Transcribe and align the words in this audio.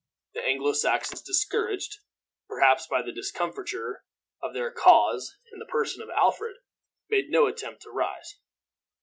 The 0.33 0.43
Anglo 0.43 0.73
Saxons, 0.73 1.21
discouraged 1.21 1.97
perhaps 2.47 2.87
by 2.87 3.03
the 3.03 3.11
discomfiture 3.11 4.03
of 4.41 4.55
their 4.55 4.71
cause 4.71 5.37
in 5.53 5.59
the 5.59 5.65
person 5.65 6.01
of 6.01 6.09
Alfred, 6.09 6.55
made 7.11 7.29
no 7.29 7.45
attempt 7.45 7.83
to 7.83 7.91
rise. 7.91 8.39